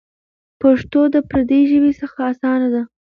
پښتو 0.61 1.01
د 1.13 1.15
پردۍ 1.29 1.61
ژبې 1.71 1.91
څخه 2.01 2.19
اسانه 2.31 2.67
ده. 2.73 2.81